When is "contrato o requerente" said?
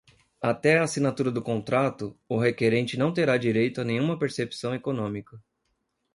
1.43-2.97